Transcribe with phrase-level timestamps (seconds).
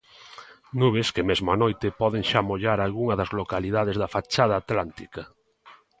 [0.79, 5.21] Nubes que mesmo á noite poden xa mollar algunha das localidades da fachada atlántica.